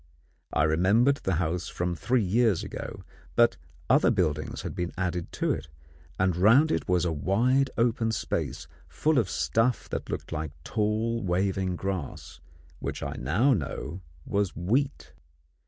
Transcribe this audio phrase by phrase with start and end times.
[0.51, 3.03] I remembered the house from three years ago,
[3.35, 3.57] but
[3.87, 5.67] other buildings had been added to it,
[6.17, 11.21] and round it was a wide open space full of stuff that looked like tall
[11.23, 12.39] waving grass,
[12.79, 15.13] which I now know was wheat.